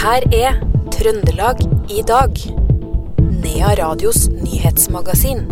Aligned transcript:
her 0.00 0.24
er 0.32 0.54
Trøndelag 0.94 1.58
i 1.92 2.00
dag. 2.08 2.38
Nea 3.20 3.72
Radios 3.76 4.30
nyhetsmagasin. 4.32 5.42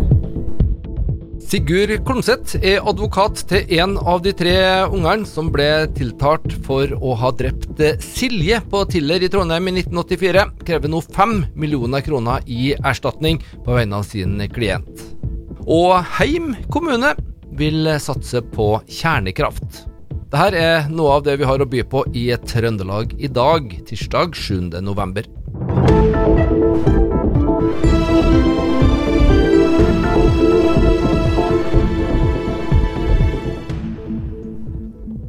Sigurd 1.49 1.91
Klomsæt 2.05 2.55
er 2.57 2.81
advokat 2.89 3.43
til 3.49 3.73
en 3.77 3.93
av 4.01 4.23
de 4.25 4.33
tre 4.37 4.55
ungene 4.87 5.29
som 5.29 5.51
ble 5.53 5.67
tiltalt 5.97 6.55
for 6.65 6.89
å 6.97 7.13
ha 7.21 7.29
drept 7.37 7.83
Silje 8.01 8.57
på 8.71 8.81
Tiller 8.89 9.25
i 9.25 9.29
Trondheim 9.29 9.69
i 9.69 9.75
1984. 9.83 10.47
Krever 10.65 10.93
nå 10.93 11.03
fem 11.05 11.43
millioner 11.53 12.05
kroner 12.05 12.45
i 12.49 12.73
erstatning 12.79 13.41
på 13.67 13.77
vegne 13.77 14.01
av 14.01 14.09
sin 14.09 14.41
klient. 14.55 15.05
Og 15.69 15.99
Heim 16.17 16.55
kommune 16.73 17.13
vil 17.59 17.85
satse 18.01 18.41
på 18.55 18.71
kjernekraft. 18.89 19.83
Dette 20.29 20.59
er 20.61 20.83
noe 20.93 21.15
av 21.17 21.23
det 21.25 21.39
vi 21.41 21.45
har 21.49 21.57
å 21.57 21.65
by 21.65 21.79
på 21.89 22.03
i 22.13 22.27
Trøndelag 22.37 23.15
i 23.17 23.25
dag, 23.33 23.71
tirsdag 23.89 24.35
7. 24.37 24.75
november. 24.85 25.25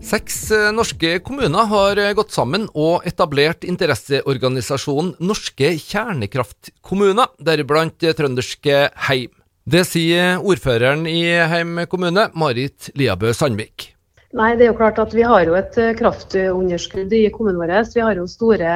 Seks 0.04 0.36
eh, 0.52 0.66
norske 0.74 1.14
kommuner 1.24 1.70
har 1.70 2.00
eh, 2.02 2.12
gått 2.18 2.34
sammen 2.36 2.66
og 2.74 3.06
etablert 3.08 3.64
interesseorganisasjonen 3.64 5.14
Norske 5.24 5.70
kjernekraftkommuner, 5.80 7.30
deriblant 7.40 8.04
eh, 8.04 8.12
trønderske 8.18 8.82
Heim. 9.06 9.32
Det 9.64 9.86
sier 9.88 10.44
ordføreren 10.44 11.08
i 11.08 11.22
Heim 11.54 11.86
kommune, 11.88 12.26
Marit 12.36 12.90
Liabø 13.00 13.32
Sandvik. 13.32 13.89
Nei, 14.38 14.52
det 14.54 14.66
er 14.66 14.70
jo 14.70 14.78
klart 14.78 15.00
at 15.02 15.14
Vi 15.16 15.24
har 15.26 15.42
jo 15.42 15.56
et 15.58 15.74
kraftunderskudd 15.98 17.12
i 17.16 17.24
kommunen 17.34 17.58
vår. 17.58 17.72
Vi 17.94 18.04
har 18.04 18.18
jo 18.18 18.28
store, 18.30 18.74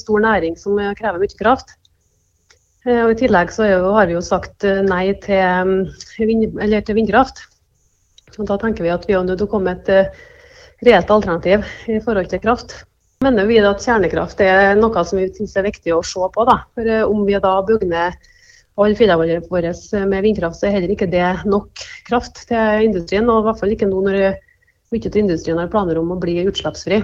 stor 0.00 0.24
næring 0.24 0.58
som 0.58 0.80
krever 0.98 1.22
mye 1.22 1.38
kraft. 1.38 1.76
Og 2.88 3.12
I 3.12 3.18
tillegg 3.20 3.52
så 3.52 3.68
har 3.68 4.08
vi 4.08 4.16
jo 4.16 4.24
sagt 4.24 4.64
nei 4.88 5.12
til, 5.22 5.86
vind, 6.18 6.58
til 6.58 6.98
vindkraft. 6.98 7.44
Og 8.38 8.46
da 8.48 8.58
tenker 8.58 8.86
vi 8.86 8.92
at 8.94 9.06
vi 9.06 9.14
er 9.14 9.26
nødt 9.26 9.38
til 9.42 9.48
å 9.48 9.52
komme 9.52 9.74
med 9.74 9.88
et 9.88 10.86
reelt 10.86 11.10
alternativ 11.10 11.66
i 11.90 11.98
forhold 12.02 12.30
til 12.30 12.42
kraft. 12.42 12.74
Mener 13.24 13.48
vi 13.50 13.58
at 13.58 13.82
kjernekraft 13.82 14.40
er 14.44 14.76
noe 14.78 15.02
som 15.06 15.18
vi 15.18 15.26
syns 15.34 15.56
er 15.58 15.66
viktig 15.66 15.94
å 15.94 16.04
se 16.06 16.22
på. 16.34 16.44
Da. 16.46 16.60
For 16.78 16.86
eh, 16.86 17.02
Om 17.02 17.24
vi 17.26 17.38
da 17.42 17.54
bygger 17.66 17.90
ned 17.90 18.28
alle 18.78 18.94
fyrene 18.94 19.40
våre 19.50 19.72
med 20.06 20.22
vindkraft, 20.22 20.60
så 20.60 20.68
er 20.68 20.76
heller 20.76 20.92
ikke 20.94 21.10
det 21.10 21.26
nok 21.50 21.82
kraft 22.06 22.44
til 22.46 22.86
industrien. 22.86 23.26
Og 23.26 23.42
i 23.42 23.48
hvert 23.48 23.58
fall 23.62 23.74
ikke 23.74 23.90
nå 23.90 24.04
når 24.06 24.20
mye 24.94 25.10
av 25.10 25.16
industrien 25.20 25.58
har 25.60 25.72
planer 25.72 25.98
om 26.00 26.12
å 26.14 26.20
bli 26.20 26.38
utslippsfri. 26.44 27.02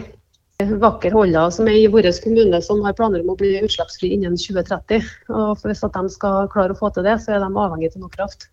Vakker 0.81 1.11
Holla 1.11 1.49
som 1.51 1.67
er 1.67 1.81
i 1.81 1.89
vår 1.91 2.07
kommune 2.23 2.61
som 2.63 2.83
har 2.87 2.95
planer 2.95 3.25
om 3.25 3.33
å 3.33 3.39
bli 3.39 3.57
utslippsfri 3.59 4.13
innen 4.15 4.37
2030. 4.39 5.03
Og 5.35 5.65
Hvis 5.65 5.83
de 5.83 6.05
skal 6.15 6.51
klare 6.53 6.77
å 6.77 6.79
få 6.79 6.93
til 6.95 7.07
det, 7.07 7.19
så 7.25 7.35
er 7.35 7.43
de 7.43 7.51
avhengig 7.51 7.91
av 7.95 8.05
noe 8.05 8.15
kraft. 8.15 8.49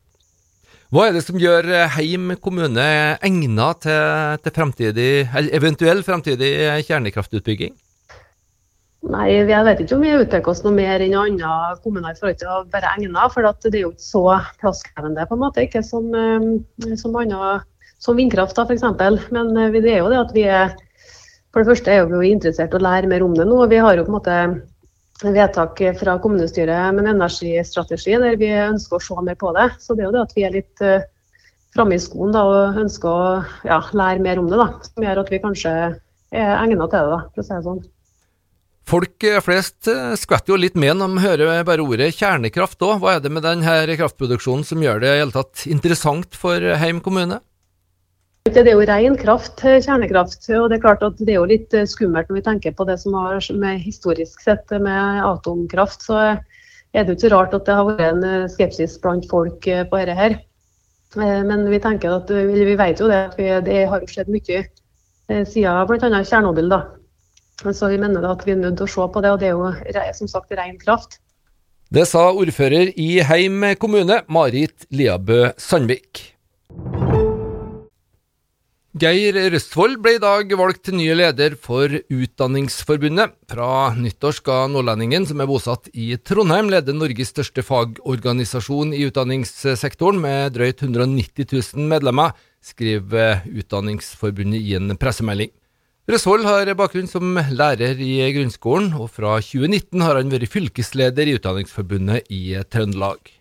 Hva 0.91 1.05
er 1.07 1.13
det 1.15 1.21
som 1.23 1.37
gjør 1.39 1.69
Heim 1.93 2.33
kommune 2.43 2.83
egnet 3.23 3.85
til, 3.85 4.41
til 4.43 4.55
fremtidig, 4.57 5.11
eventuell 5.55 6.03
fremtidig 6.03 6.51
kjernekraftutbygging? 6.89 7.77
Nei, 9.09 9.31
Jeg 9.33 9.65
vet 9.65 9.79
ikke 9.81 9.95
om 9.97 10.03
vi 10.05 10.11
uttrykker 10.13 10.51
oss 10.51 10.61
noe 10.61 10.75
mer 10.75 11.01
enn 11.01 11.15
andre 11.17 11.77
kommuner 11.81 12.13
i 12.13 12.19
forhold 12.19 12.37
til 12.37 12.51
å 12.53 12.59
være 12.73 12.91
egnet. 12.97 13.33
For 13.33 13.47
det 13.47 13.71
er 13.73 13.85
jo 13.85 13.93
ikke 13.95 14.05
så 14.05 14.25
plasskrevende, 14.61 15.25
på 15.25 15.37
en 15.37 15.41
måte. 15.41 15.63
Ikke 15.65 15.81
som, 15.85 16.11
eh, 16.13 16.93
som, 17.01 17.15
andre, 17.17 17.63
som 18.01 18.17
vindkraft, 18.17 18.57
da, 18.57 18.65
f.eks. 18.65 19.29
Men 19.33 19.53
eh, 19.57 19.77
det 19.77 19.93
er 19.93 20.01
jo 20.01 20.11
det 20.11 20.21
at 20.21 20.33
vi 20.35 20.47
er 20.49 20.75
For 21.51 21.61
det 21.61 21.73
første 21.73 21.91
er 21.91 22.05
vi 22.07 22.15
jo 22.15 22.33
interessert 22.33 22.71
i 22.71 22.77
å 22.79 22.85
lære 22.85 23.09
mer 23.11 23.25
om 23.25 23.33
det 23.35 23.43
nå. 23.43 23.57
Vi 23.67 23.79
har 23.83 23.97
jo 23.97 24.05
på 24.07 24.13
en 24.13 24.15
måte 24.15 24.35
vedtak 25.35 25.81
fra 25.99 26.13
kommunestyret 26.23 26.95
med 26.95 27.03
en 27.03 27.17
energistrategi 27.17 28.15
der 28.21 28.37
vi 28.39 28.47
ønsker 28.55 28.97
å 28.97 29.03
se 29.03 29.17
mer 29.25 29.35
på 29.35 29.51
det. 29.57 29.67
Så 29.83 29.97
det 29.97 30.05
er 30.05 30.07
jo 30.07 30.13
det 30.15 30.21
at 30.23 30.31
vi 30.37 30.45
er 30.47 30.55
litt 30.55 30.79
uh, 30.79 31.03
framme 31.75 31.97
i 31.97 32.01
skoen 32.01 32.31
da, 32.31 32.45
og 32.47 32.79
ønsker 32.85 33.11
å 33.11 33.25
ja, 33.67 33.81
lære 33.91 34.23
mer 34.23 34.39
om 34.39 34.47
det. 34.47 34.61
da, 34.63 34.69
Som 34.87 35.05
gjør 35.05 35.21
at 35.25 35.33
vi 35.35 35.41
kanskje 35.43 35.75
er 35.75 36.55
egnet 36.55 36.87
til 36.87 36.95
det, 36.95 37.11
da, 37.11 37.19
for 37.27 37.43
å 37.43 37.47
si 37.49 37.53
det 37.57 37.67
sånn. 37.67 37.83
Folk 38.91 39.27
eh, 39.27 39.43
flest 39.43 39.91
eh, 39.91 40.15
skvetter 40.19 40.55
jo 40.55 40.63
litt 40.63 40.79
med 40.79 40.97
når 40.97 41.11
de 41.11 41.27
hører 41.27 41.67
bare 41.67 41.83
ordet 41.83 42.13
kjernekraft 42.15 42.81
òg. 42.87 43.03
Hva 43.03 43.19
er 43.19 43.23
det 43.23 43.35
med 43.35 43.43
denne 43.45 43.99
kraftproduksjonen 43.99 44.65
som 44.67 44.81
gjør 44.83 45.03
det 45.03 45.11
i 45.13 45.21
hele 45.21 45.35
tatt 45.35 45.67
interessant 45.67 46.39
for 46.39 46.63
Heim 46.81 47.03
kommune? 47.03 47.43
Det 48.49 48.63
er 48.65 48.73
jo 48.73 48.85
ren 48.89 49.15
kraft, 49.21 49.61
kjernekraft. 49.61 50.47
og 50.57 50.71
Det 50.71 50.79
er 50.79 50.81
klart 50.81 51.03
at 51.05 51.19
det 51.21 51.29
er 51.29 51.37
jo 51.37 51.49
litt 51.49 51.73
eh, 51.77 51.85
skummelt 51.85 52.29
når 52.29 52.39
vi 52.39 52.45
tenker 52.47 52.73
på 52.73 52.87
det 52.89 52.97
som 52.97 53.13
har 53.13 53.37
med 53.53 53.83
historisk 53.83 54.41
sett 54.41 54.73
med 54.81 55.21
atomkraft. 55.21 56.01
Så 56.01 56.17
er 56.17 57.05
det 57.05 57.13
jo 57.13 57.17
ikke 57.19 57.31
rart 57.35 57.53
at 57.53 57.69
det 57.69 57.75
har 57.77 57.85
vært 57.85 58.01
en 58.07 58.25
eh, 58.25 58.47
skepsis 58.49 58.97
blant 59.03 59.27
folk 59.29 59.67
eh, 59.69 59.83
på 59.85 60.01
dette 60.01 60.17
her. 60.17 60.39
Men 61.21 61.65
vi 61.67 61.77
tenker 61.83 62.15
at, 62.15 62.29
vi 62.31 62.75
vet 62.79 63.01
jo 63.03 63.09
det 63.11 63.17
at 63.19 63.65
det 63.65 63.81
har 63.91 64.05
skjedd 64.07 64.29
mye 64.31 64.61
siden 65.43 65.89
bl.a. 65.89 66.21
Tsjernobyl. 66.23 66.71
Så 67.67 67.91
vi 67.91 67.99
mener 67.99 68.29
at 68.29 68.45
vi 68.47 68.55
er 68.55 68.61
nødt 68.61 68.79
til 68.79 68.87
å 68.87 68.93
se 68.95 69.09
på 69.11 69.25
det, 69.25 69.33
og 69.35 69.43
det 69.43 69.49
er 69.51 70.07
jo 70.07 70.15
som 70.15 70.31
sagt 70.31 70.55
ren 70.55 70.79
kraft. 70.79 71.19
Det 71.91 72.07
sa 72.07 72.29
ordfører 72.31 72.95
i 72.95 73.17
Heim 73.27 73.73
kommune, 73.75 74.23
Marit 74.31 74.87
Liabø 74.87 75.49
Sandvik. 75.59 76.30
Geir 78.91 79.37
Røstvold 79.53 80.01
ble 80.03 80.17
i 80.17 80.19
dag 80.19 80.49
valgt 80.59 80.81
til 80.83 80.97
nye 80.99 81.13
leder 81.15 81.53
for 81.55 81.87
Utdanningsforbundet. 82.11 83.37
Fra 83.47 83.93
nyttår 83.95 84.35
skal 84.35 84.73
nordlendingen, 84.73 85.23
som 85.29 85.39
er 85.39 85.47
bosatt 85.47 85.87
i 85.95 86.09
Trondheim, 86.19 86.67
lede 86.67 86.91
Norges 86.91 87.31
største 87.31 87.63
fagorganisasjon 87.63 88.91
i 88.91 89.05
utdanningssektoren, 89.07 90.19
med 90.19 90.57
drøyt 90.57 90.83
190 90.83 91.47
000 91.47 91.87
medlemmer, 91.87 92.35
skriver 92.59 93.47
Utdanningsforbundet 93.47 94.59
i 94.59 94.75
en 94.75 94.97
pressemelding. 94.99 95.55
Røstvold 96.11 96.43
har 96.49 96.75
bakgrunn 96.75 97.07
som 97.07 97.39
lærer 97.47 97.95
i 97.95 98.17
grunnskolen, 98.35 98.91
og 98.99 99.07
fra 99.15 99.37
2019 99.39 100.03
har 100.03 100.19
han 100.19 100.35
vært 100.35 100.51
fylkesleder 100.51 101.31
i 101.31 101.39
Utdanningsforbundet 101.39 102.27
i 102.27 102.59
Trøndelag. 102.67 103.37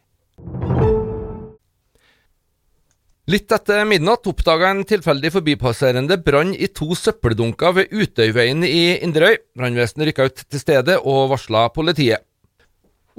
Litt 3.30 3.52
etter 3.54 3.84
midnatt 3.86 4.26
oppdaga 4.26 4.72
en 4.72 4.80
tilfeldig 4.88 5.30
forbipasserende 5.30 6.16
brann 6.24 6.50
i 6.50 6.66
to 6.74 6.96
søppeldunker 6.98 7.76
ved 7.76 7.92
Utøyveien 7.94 8.64
i 8.66 8.96
Inderøy. 9.04 9.36
Brannvesenet 9.54 10.08
rykka 10.08 10.26
ut 10.26 10.42
til 10.50 10.62
stedet 10.62 10.96
og 10.98 11.28
varsla 11.30 11.68
politiet. 11.70 12.24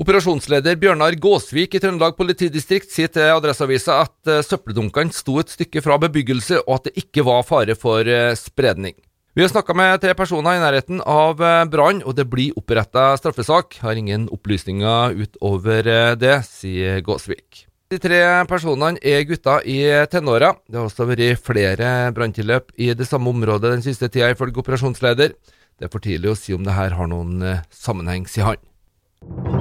Operasjonsleder 0.02 0.76
Bjørnar 0.82 1.16
Gåsvik 1.22 1.78
i 1.78 1.84
Trøndelag 1.84 2.18
politidistrikt 2.20 2.92
sier 2.92 3.14
til 3.14 3.30
Adresseavisa 3.38 4.02
at 4.02 4.34
eh, 4.34 4.44
søppeldunkene 4.44 5.16
sto 5.16 5.38
et 5.40 5.54
stykke 5.54 5.86
fra 5.86 5.96
bebyggelse, 6.02 6.60
og 6.66 6.82
at 6.82 6.90
det 6.90 7.06
ikke 7.06 7.24
var 7.30 7.48
fare 7.48 7.80
for 7.80 8.04
eh, 8.04 8.34
spredning. 8.36 8.98
Vi 9.38 9.46
har 9.46 9.54
snakka 9.54 9.78
med 9.78 10.04
tre 10.04 10.18
personer 10.18 10.58
i 10.58 10.64
nærheten 10.66 11.00
av 11.06 11.38
brannen, 11.40 11.72
brann, 11.72 12.04
og 12.04 12.20
det 12.20 12.28
blir 12.28 12.58
oppretta 12.60 13.14
straffesak. 13.22 13.80
Har 13.86 13.96
ingen 13.96 14.28
opplysninger 14.28 15.22
utover 15.24 15.94
det, 16.20 16.42
sier 16.52 17.00
Gåsvik. 17.00 17.71
De 17.92 17.98
tre 18.00 18.18
personene 18.48 19.02
er 19.04 19.26
gutter 19.28 19.66
i 19.68 19.82
tenåra. 20.08 20.54
Det 20.64 20.80
har 20.80 20.88
også 20.88 21.10
vært 21.10 21.42
flere 21.44 21.90
branntilløp 22.16 22.72
i 22.80 22.94
det 22.96 23.08
samme 23.10 23.34
området 23.34 23.74
den 23.74 23.84
siste 23.84 24.08
tida, 24.08 24.30
ifølge 24.32 24.64
operasjonsleder. 24.64 25.36
Det 25.76 25.90
er 25.90 25.92
for 25.92 26.00
tidlig 26.00 26.32
å 26.32 26.38
si 26.40 26.56
om 26.56 26.64
det 26.64 26.78
her 26.78 26.96
har 26.96 27.12
noen 27.12 27.44
eh, 27.44 27.66
sammenheng, 27.76 28.30
sier 28.32 28.54
han. 28.54 29.61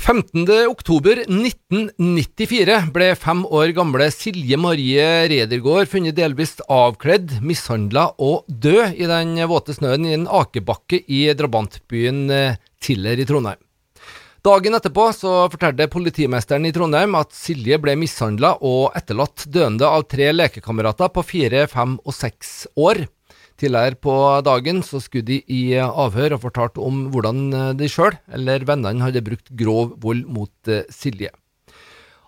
15.10.1994 0.00 2.88
ble 2.94 3.08
fem 3.20 3.42
år 3.44 3.68
gamle 3.76 4.06
Silje 4.14 4.56
Marie 4.56 5.28
Redergård 5.28 5.90
funnet 5.92 6.16
delvis 6.16 6.56
avkledd, 6.72 7.44
mishandla 7.44 8.16
og 8.16 8.48
død 8.48 8.96
i 8.96 9.04
den 9.10 9.36
våte 9.50 9.74
snøen 9.76 10.06
i 10.08 10.14
en 10.16 10.24
akebakke 10.24 11.04
i 11.04 11.28
drabantbyen 11.36 12.32
eh, 12.32 12.56
Tiller 12.80 13.20
i 13.20 13.28
Trondheim. 13.28 13.60
Dagen 14.40 14.72
etterpå 14.78 15.12
så 15.12 15.52
fortalte 15.52 15.92
politimesteren 15.92 16.64
i 16.64 16.72
Trondheim 16.72 17.12
at 17.20 17.36
Silje 17.36 17.76
ble 17.82 17.92
mishandla 18.00 18.56
og 18.64 18.96
etterlatt 18.96 19.44
døende 19.52 19.84
av 19.84 20.08
tre 20.08 20.32
lekekamerater 20.32 21.12
på 21.12 21.20
fire, 21.34 21.68
fem 21.68 22.00
og 22.00 22.16
seks 22.16 22.72
år. 22.72 23.04
Tidligere 23.60 23.98
på 24.00 24.14
dagen 24.40 24.80
så 24.80 25.02
skulle 25.04 25.26
de 25.28 25.42
i 25.52 25.74
avhør 25.76 26.38
og 26.38 26.46
fortalt 26.46 26.78
om 26.80 27.10
hvordan 27.12 27.42
eh, 27.52 27.72
de 27.76 27.90
sjøl 27.92 28.16
eller 28.32 28.64
vennene 28.64 29.04
hadde 29.04 29.20
brukt 29.26 29.52
grov 29.52 29.98
vold 30.00 30.24
mot 30.32 30.70
eh, 30.70 30.86
Silje. 30.88 31.28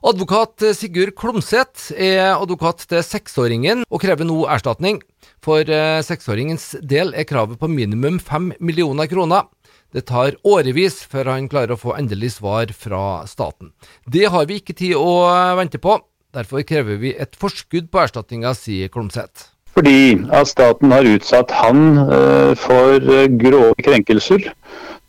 Advokat 0.05 0.65
Sigurd 0.75 1.15
Klomsæt 1.17 1.93
er 1.95 2.35
advokat 2.35 2.83
til 2.91 3.05
seksåringen 3.07 3.85
og 3.87 4.03
krever 4.03 4.27
nå 4.29 4.43
erstatning. 4.51 4.99
For 5.41 5.65
eh, 5.65 6.03
seksåringens 6.05 6.75
del 6.85 7.15
er 7.17 7.29
kravet 7.29 7.57
på 7.63 7.71
minimum 7.71 8.19
fem 8.21 8.51
millioner 8.61 9.09
kroner. 9.09 9.49
Det 9.95 10.05
tar 10.11 10.37
årevis 10.45 11.01
før 11.09 11.33
han 11.33 11.49
klarer 11.49 11.77
å 11.77 11.81
få 11.81 11.97
endelig 11.97 12.35
svar 12.37 12.75
fra 12.77 13.23
staten. 13.31 13.73
Det 14.05 14.27
har 14.35 14.51
vi 14.51 14.61
ikke 14.61 14.77
tid 14.77 14.99
å 15.01 15.17
vente 15.57 15.81
på. 15.81 15.97
Derfor 16.33 16.65
krever 16.65 17.01
vi 17.01 17.17
et 17.17 17.37
forskudd 17.41 17.89
på 17.93 18.05
erstatninga, 18.05 18.53
sier 18.57 18.93
Klomsæt. 18.93 19.49
Fordi 19.75 20.21
at 20.33 20.49
staten 20.49 20.93
har 20.93 21.09
utsatt 21.15 21.53
han 21.57 21.79
uh, 21.99 22.53
for 22.57 23.01
uh, 23.01 23.29
grove 23.41 23.75
krenkelser 23.85 24.51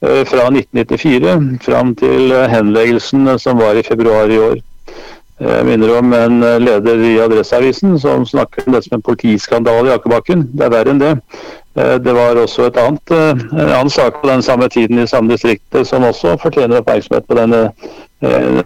uh, 0.05 0.23
fra 0.29 0.47
1994 0.51 1.57
fram 1.65 1.95
til 1.99 2.31
henleggelsen 2.49 3.27
som 3.39 3.59
var 3.59 3.79
i 3.79 3.83
februar 3.83 4.31
i 4.31 4.39
år. 4.39 4.61
Jeg 5.43 5.65
minner 5.65 5.89
om 5.97 6.13
en 6.13 6.39
leder 6.61 7.01
i 7.03 7.17
Adresseavisen 7.19 7.97
som 7.99 8.23
snakker 8.25 8.63
om 8.67 8.75
det 8.75 8.83
som 8.85 8.95
en 8.95 9.01
politiskandale 9.03 9.89
i 9.89 9.93
Akebakken. 9.95 10.45
Det 10.53 10.63
er 10.63 10.71
verre 10.71 10.93
enn 10.93 11.01
det. 11.01 11.11
Det 12.05 12.13
var 12.15 12.37
også 12.37 12.69
et 12.69 12.77
annet, 12.77 13.11
en 13.17 13.59
annen 13.65 13.89
sak 13.91 14.21
på 14.21 14.29
den 14.29 14.45
samme 14.45 14.69
tiden 14.69 15.01
i 15.01 15.07
samme 15.09 15.33
distrikt 15.33 15.81
som 15.89 16.05
også 16.05 16.37
fortjener 16.39 16.79
oppmerksomhet 16.79 17.27
på 17.27 17.39
denne 17.41 17.65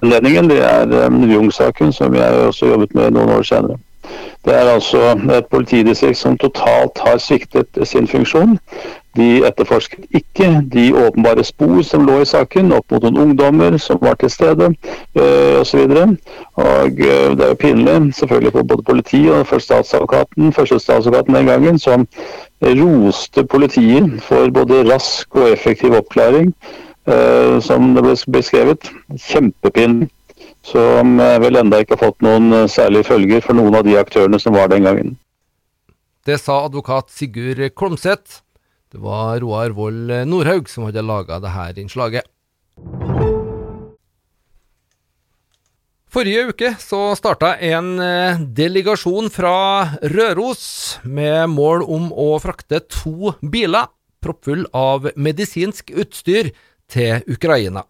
ledningen. 0.03 0.51
Det 0.51 0.59
er 0.59 1.17
Jung-saken, 1.31 1.95
som 1.95 2.13
jeg 2.19 2.47
også 2.51 2.73
jobbet 2.75 2.93
med 2.99 3.15
noen 3.15 3.37
år 3.39 3.47
senere. 3.47 3.79
Det 4.45 4.55
er 4.55 4.69
altså 4.73 5.19
et 5.37 5.45
politidistrikt 5.51 6.17
som 6.17 6.37
totalt 6.37 6.99
har 7.05 7.17
sviktet 7.17 7.67
sin 7.83 8.07
funksjon. 8.07 8.59
De 9.17 9.47
etterforsket 9.47 10.05
ikke 10.13 10.61
de 10.73 10.95
åpenbare 10.95 11.43
spor 11.43 11.81
som 11.81 12.05
lå 12.05 12.19
i 12.21 12.25
saken, 12.29 12.71
opp 12.71 12.91
mot 12.91 13.03
noen 13.03 13.17
ungdommer 13.23 13.77
som 13.81 13.97
var 14.01 14.13
til 14.21 14.29
stede 14.29 14.69
øh, 14.69 15.59
osv. 15.61 15.79
Øh, 15.79 16.91
det 16.91 17.43
er 17.43 17.47
jo 17.47 17.59
pinlig, 17.59 18.13
selvfølgelig 18.15 18.51
for 18.51 18.63
både 18.63 18.83
politiet 18.83 19.33
og 19.33 19.47
for 19.47 19.59
statsadvokaten, 19.59 21.35
den 21.35 21.45
gangen, 21.45 21.79
som 21.79 22.07
roste 22.61 23.43
politiet 23.43 24.21
for 24.21 24.49
både 24.53 24.93
rask 24.93 25.35
og 25.35 25.49
effektiv 25.49 25.93
oppklaring, 25.93 26.53
øh, 27.09 27.61
som 27.61 27.95
det 27.95 28.03
ble 28.03 28.15
beskrevet. 28.31 28.91
Kjempepinlig 29.17 30.09
som 30.67 31.19
eh, 31.23 31.37
vel 31.43 31.59
enda 31.61 31.79
ikke 31.81 31.95
har 31.95 32.09
fått 32.09 32.25
noen 32.25 32.51
eh, 32.53 32.67
særlige 32.71 33.09
følger 33.13 33.43
for 33.45 33.57
noen 33.57 33.79
av 33.79 33.87
de 33.87 33.95
aktørene 33.99 34.39
som 34.41 34.55
var 34.57 34.71
den 34.73 34.87
gangen. 34.87 35.15
Det 36.27 36.39
sa 36.43 36.65
advokat 36.65 37.11
Sigurd 37.13 37.61
Klomsæt. 37.77 38.41
Det 38.91 38.99
var 39.03 39.39
Roar 39.43 39.71
Vold 39.75 40.11
Nordhaug 40.27 40.67
som 40.71 40.87
hadde 40.87 41.03
laga 41.03 41.39
dette 41.43 41.83
innslaget. 41.83 42.27
Forrige 46.07 46.47
uke 46.49 46.69
så 46.79 47.01
starta 47.19 47.51
en 47.61 47.97
eh, 47.99 48.39
delegasjon 48.57 49.27
fra 49.29 49.99
Røros 50.15 50.63
med 51.03 51.51
mål 51.51 51.83
om 51.83 52.07
å 52.15 52.31
frakte 52.41 52.79
to 52.87 53.33
biler 53.43 53.91
proppfull 54.23 54.63
av 54.73 55.11
medisinsk 55.19 55.91
utstyr 55.91 56.53
til 56.89 57.21
Ukraina. 57.27 57.83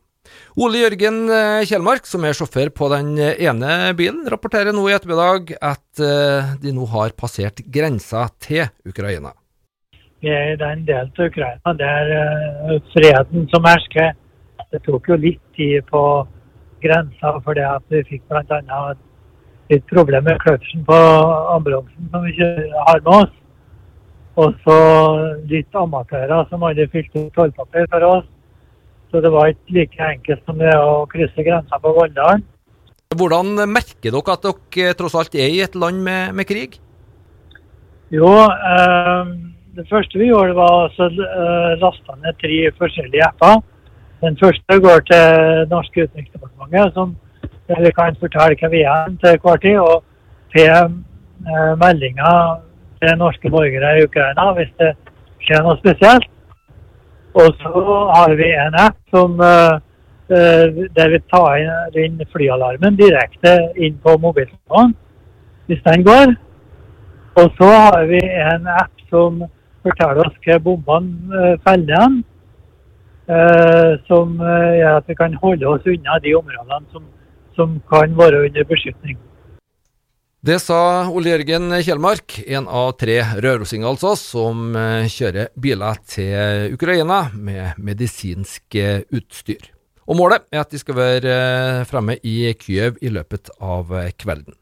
Ole 0.57 0.83
Jørgen 0.83 1.25
eh, 1.29 1.65
Kjellmark, 1.69 2.07
som 2.09 2.25
er 2.25 2.37
sjåfør 2.37 2.71
på 2.75 2.89
den 2.93 3.15
ene 3.17 3.93
bilen, 3.97 4.23
rapporterer 4.31 4.75
nå 4.75 4.85
i 4.89 4.95
ettermiddag 4.95 5.53
at 5.57 6.01
eh, 6.03 6.53
de 6.61 6.73
nå 6.75 6.87
har 6.93 7.15
passert 7.17 7.61
grensa 7.73 8.27
til 8.43 8.65
Ukraina. 8.87 9.33
Vi 10.21 10.31
er 10.33 10.55
i 10.55 10.59
den 10.59 10.85
delen 10.87 11.11
av 11.13 11.27
Ukraina 11.27 11.75
der 11.77 12.79
freden 12.93 13.45
som 13.53 13.67
hersker. 13.69 14.15
Det 14.71 14.81
tok 14.83 15.07
jo 15.11 15.19
litt 15.21 15.43
tid 15.55 15.85
på 15.91 16.01
grensa 16.83 17.37
fordi 17.45 17.63
at 17.65 17.83
vi 17.93 18.03
fikk 18.09 18.23
bl.a. 18.29 18.79
litt 19.71 19.85
problem 19.91 20.25
med 20.27 20.39
kløtsjen 20.43 20.85
på 20.87 20.97
ambulansen 21.55 22.09
som 22.11 22.25
vi 22.25 22.33
har 22.39 23.03
med 23.03 23.13
oss. 23.13 23.35
Og 24.37 24.57
så 24.65 24.79
litt 25.49 25.77
amatører 25.77 26.45
som 26.49 26.65
hadde 26.67 26.89
fylt 26.93 27.15
ut 27.15 27.31
tollpapir 27.37 27.87
for 27.93 28.05
oss. 28.05 28.27
Så 29.11 29.21
det 29.23 29.31
var 29.31 29.51
ikke 29.51 29.75
like 29.77 30.09
enkelt 30.11 30.43
som 30.45 30.59
det 30.59 30.73
å 30.75 31.05
krysse 31.11 31.45
grensa 31.45 31.79
på 31.79 31.93
Valldalen. 31.95 32.43
Hvordan 33.15 33.53
merker 33.71 34.11
dere 34.11 34.33
at 34.33 34.43
dere 34.43 34.95
tross 34.99 35.15
alt 35.15 35.35
er 35.35 35.47
i 35.47 35.61
et 35.63 35.75
land 35.79 36.03
med, 36.03 36.35
med 36.35 36.47
krig? 36.49 36.75
Jo, 38.11 38.27
eh, 38.27 39.31
det 39.79 39.87
første 39.89 40.19
vi 40.19 40.29
gjorde 40.29 40.55
var 40.57 40.75
å 40.75 41.07
eh, 41.07 41.73
laste 41.79 42.19
ned 42.19 42.37
tre 42.43 42.59
forskjellige 42.79 43.31
apper. 43.31 43.63
Den 44.23 44.37
første 44.39 44.79
går 44.83 45.03
til 45.07 45.65
norske 45.71 46.07
utenriksdepartementet, 46.07 46.93
som 46.95 47.15
vi 47.67 47.91
kan 47.95 48.15
fortelle 48.19 48.57
hvem 48.59 48.73
vi 48.73 48.85
er 48.87 49.11
til 49.23 49.39
hver 49.43 49.59
tid. 49.63 49.79
Og 49.83 50.03
til 50.55 50.71
eh, 50.71 51.73
meldinger 51.79 52.63
til 53.01 53.19
norske 53.19 53.51
borgere 53.53 53.97
i 53.97 54.07
Ukraina 54.07 54.49
hvis 54.57 54.73
det 54.81 54.93
skjer 55.45 55.63
noe 55.63 55.79
spesielt. 55.83 56.31
Og 57.37 57.53
så 57.61 57.81
har 58.15 58.33
vi 58.39 58.47
en 58.57 58.77
app 58.81 58.97
som, 59.13 59.35
uh, 59.39 59.77
der 60.97 61.11
vi 61.13 61.19
tar 61.31 61.99
inn 62.01 62.17
flyalarmen 62.33 62.97
direkte 62.97 63.53
inn 63.77 63.99
på 64.03 64.17
mobiltelefonen, 64.23 64.95
hvis 65.67 65.83
den 65.85 66.05
går. 66.07 66.33
Og 67.37 67.51
så 67.59 67.69
har 67.69 68.07
vi 68.09 68.23
en 68.25 68.65
app 68.73 69.05
som 69.11 69.43
forteller 69.85 70.25
oss 70.25 70.41
hva 70.45 70.57
bombene 70.65 71.29
uh, 71.29 71.53
feller 71.67 71.93
igjen. 71.93 72.23
Som 74.07 74.37
gjør 74.39 75.01
at 75.01 75.09
vi 75.11 75.15
kan 75.19 75.33
holde 75.41 75.67
oss 75.67 75.87
unna 75.91 76.13
de 76.23 76.31
områdene 76.37 76.93
som, 76.93 77.01
som 77.59 77.73
kan 77.91 78.13
være 78.15 78.45
under 78.45 78.63
beskytning. 78.69 79.17
Det 80.45 80.59
sa 80.61 81.07
Ole 81.09 81.31
Jørgen 81.31 81.73
Kjellmark, 81.81 82.35
en 82.45 82.67
av 82.69 82.91
tre 83.01 83.15
rørosinger 83.41 83.89
altså, 83.89 84.11
som 84.21 84.75
eh, 84.77 85.07
kjører 85.09 85.49
biler 85.57 85.97
til 86.05 86.75
Ukraina 86.75 87.23
med 87.33 87.79
medisinsk 87.81 88.77
eh, 88.77 89.01
utstyr. 89.09 89.71
Og 90.05 90.19
Målet 90.19 90.45
er 90.53 90.61
at 90.61 90.69
de 90.69 90.77
skal 90.77 90.99
være 90.99 91.33
eh, 91.33 91.81
fremme 91.89 92.19
i 92.21 92.53
Kyiv 92.53 93.01
i 93.01 93.09
løpet 93.09 93.49
av 93.57 93.89
kvelden. 94.21 94.53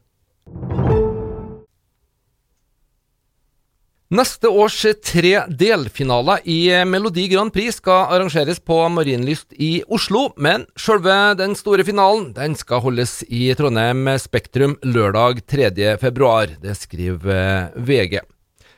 Neste 4.06 4.46
års 4.46 4.84
tre 5.02 5.32
delfinaler 5.50 6.44
i 6.46 6.70
Melodi 6.86 7.24
Grand 7.26 7.50
Prix 7.50 7.80
skal 7.80 8.12
arrangeres 8.14 8.60
på 8.62 8.76
Marienlyst 8.94 9.56
i 9.58 9.80
Oslo, 9.90 10.28
men 10.38 10.62
selve 10.78 11.34
den 11.34 11.56
store 11.58 11.82
finalen 11.82 12.28
den 12.36 12.54
skal 12.54 12.84
holdes 12.84 13.24
i 13.26 13.48
Trondheim 13.58 14.06
Spektrum 14.22 14.76
lørdag 14.86 15.42
3.2. 15.50 16.30
Det 16.62 16.76
skriver 16.78 17.74
VG. 17.74 18.20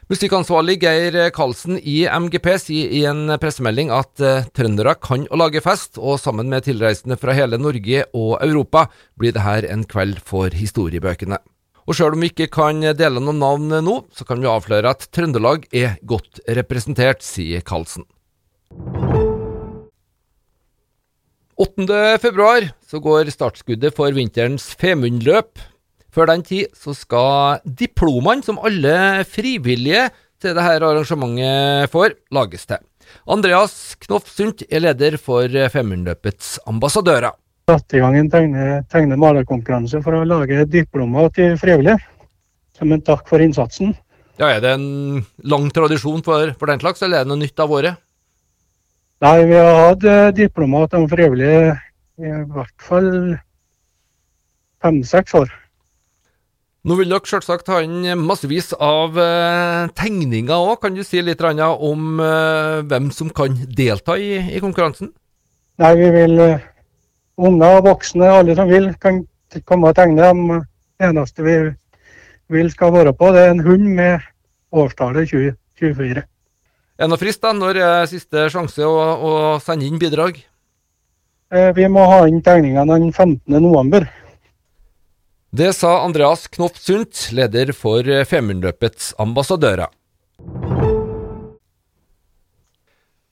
Musikkansvarlig 0.08 0.78
Geir 0.80 1.20
Karlsen 1.36 1.76
i 1.76 1.98
MGP 2.08 2.48
sier 2.64 2.96
i 2.96 3.04
en 3.12 3.36
pressemelding 3.36 3.92
at 3.92 4.24
uh, 4.24 4.48
trøndere 4.56 4.96
kan 4.96 5.28
å 5.28 5.42
lage 5.44 5.60
fest, 5.60 6.00
og 6.00 6.16
sammen 6.24 6.48
med 6.48 6.64
tilreisende 6.64 7.20
fra 7.20 7.36
hele 7.36 7.60
Norge 7.60 8.06
og 8.16 8.38
Europa 8.40 8.88
blir 9.20 9.36
dette 9.36 9.68
en 9.68 9.84
kveld 9.84 10.24
for 10.24 10.56
historiebøkene. 10.56 11.42
Og 11.88 11.96
sjøl 11.96 12.12
om 12.12 12.20
vi 12.20 12.28
ikke 12.28 12.50
kan 12.52 12.82
dele 12.84 13.20
noen 13.22 13.38
navn 13.40 13.70
nå, 13.80 13.94
så 14.12 14.26
kan 14.28 14.42
vi 14.42 14.50
avsløre 14.50 14.90
at 14.92 15.06
Trøndelag 15.08 15.62
er 15.72 15.94
godt 16.04 16.42
representert, 16.58 17.24
sier 17.24 17.64
Karlsen. 17.64 18.04
8. 21.58 21.86
februar 22.20 22.68
så 22.84 23.00
går 23.00 23.32
startskuddet 23.32 23.96
for 23.96 24.12
vinterens 24.12 24.68
Femundløp. 24.76 25.56
Før 26.12 26.28
den 26.28 26.44
tid 26.44 26.68
så 26.76 26.92
skal 26.92 27.64
diplomene 27.64 28.44
som 28.44 28.60
alle 28.60 29.24
frivillige 29.24 30.10
til 30.38 30.52
dette 30.60 30.84
arrangementet 30.84 31.88
får, 31.90 32.18
lages 32.36 32.68
til. 32.68 32.84
Andreas 33.24 33.96
Knoff 34.04 34.28
Sundt 34.28 34.66
er 34.68 34.84
leder 34.84 35.16
for 35.16 35.48
Femundløpets 35.72 36.58
ambassadører 36.68 37.32
satte 37.68 37.98
i 37.98 38.02
gang 38.02 38.16
en 38.16 38.30
tegne, 38.32 38.66
tegne 38.88 39.16
for 40.02 40.16
å 40.16 40.24
lage 40.24 40.64
diplomer 40.72 41.28
til 41.36 41.56
frivillige. 41.60 42.00
Som 42.78 42.94
en 42.94 43.02
takk 43.02 43.26
for 43.28 43.42
innsatsen. 43.42 43.94
Ja, 44.38 44.52
Er 44.54 44.60
det 44.62 44.70
en 44.76 45.24
lang 45.42 45.66
tradisjon 45.74 46.22
for, 46.22 46.54
for 46.58 46.70
den 46.70 46.80
slags, 46.80 47.02
eller 47.02 47.18
er 47.18 47.26
det 47.26 47.32
noe 47.32 47.42
nytt 47.42 47.58
av 47.58 47.72
året? 47.74 47.98
Nei, 49.20 49.44
vi 49.50 49.56
har 49.58 49.74
hatt 49.82 50.04
diploma 50.38 50.84
diplomer 50.86 50.90
til 50.92 51.08
frivillige 51.10 51.72
i 52.18 52.34
hvert 52.54 52.82
fall 52.82 53.10
fem-seks 54.82 55.34
år. 55.34 55.50
Nå 56.86 56.94
vil 57.00 57.10
dere 57.10 57.26
selvsagt 57.26 57.68
ha 57.72 57.80
inn 57.82 58.06
massevis 58.22 58.70
av 58.72 59.18
uh, 59.18 59.90
tegninger 59.98 60.54
òg. 60.54 60.78
Kan 60.84 60.94
du 60.94 61.02
si 61.02 61.20
litt 61.20 61.42
om 61.42 62.22
uh, 62.22 62.78
hvem 62.86 63.10
som 63.10 63.30
kan 63.34 63.58
delta 63.76 64.14
i, 64.16 64.38
i 64.54 64.62
konkurransen? 64.62 65.10
Nei, 65.82 65.92
vi 65.98 66.10
vil 66.14 66.38
unger 67.38 67.82
voksne, 67.86 68.28
alle 68.40 68.56
som 68.58 68.70
vil, 68.70 68.90
kan 69.00 69.22
komme 69.68 69.90
og 69.90 69.98
tegne. 69.98 70.32
Det 70.98 71.08
eneste 71.08 71.46
vi 71.46 71.56
vil 72.52 72.70
skal 72.72 72.92
være 72.94 73.14
på, 73.16 73.30
det 73.34 73.44
er 73.44 73.54
en 73.54 73.64
hund 73.64 73.86
med 73.98 74.24
årstallet 74.74 75.30
2024. 75.30 76.24
Er 76.98 77.06
det 77.06 77.10
noe 77.12 77.20
frist, 77.20 77.42
da? 77.44 77.52
Når 77.54 77.78
er 77.78 78.08
siste 78.10 78.48
sjanse 78.52 78.82
å, 78.82 78.94
å 78.98 79.32
sende 79.62 79.86
inn 79.86 80.00
bidrag? 80.02 80.40
Eh, 81.54 81.70
vi 81.76 81.86
må 81.88 82.04
ha 82.10 82.24
inn 82.28 82.42
tegningene 82.44 82.98
den 82.98 83.12
15.11. 83.12 84.08
Det 85.58 85.70
sa 85.72 85.94
Andreas 86.04 86.44
Knoff 86.52 86.76
Sundt, 86.76 87.30
leder 87.32 87.70
for 87.72 88.04
Femundløpets 88.28 89.14
ambassadører. 89.22 89.88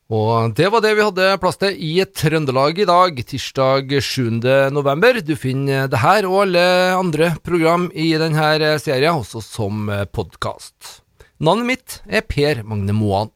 Og 0.07 0.53
det 0.55 0.69
var 0.71 0.85
det 0.85 0.93
vi 0.95 1.03
hadde 1.03 1.33
plass 1.43 1.57
til 1.59 1.75
i 1.83 1.97
Trøndelag 2.07 2.79
i 2.79 2.87
dag, 2.87 3.17
tirsdag 3.27 3.91
7. 3.91 4.39
november. 4.71 5.19
Du 5.19 5.35
finner 5.35 5.89
det 5.91 5.99
her 5.99 6.29
og 6.29 6.45
alle 6.45 6.63
andre 6.95 7.33
program 7.43 7.89
i 7.91 8.13
denne 8.15 8.77
serien 8.79 9.19
også 9.19 9.43
som 9.43 9.91
podkast. 10.15 11.01
Navnet 11.43 11.67
mitt 11.73 11.99
er 12.07 12.23
Per 12.23 12.63
Magne 12.63 12.95
Moan. 12.95 13.35